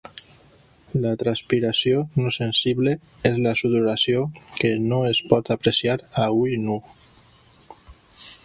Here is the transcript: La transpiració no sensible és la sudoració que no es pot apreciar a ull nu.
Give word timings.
La 1.01 1.09
transpiració 1.23 1.99
no 2.21 2.31
sensible 2.37 2.95
és 3.31 3.37
la 3.45 3.53
sudoració 3.61 4.25
que 4.59 4.75
no 4.89 5.01
es 5.13 5.23
pot 5.35 5.55
apreciar 5.57 5.99
a 6.25 6.27
ull 6.43 6.61
nu. 6.67 6.83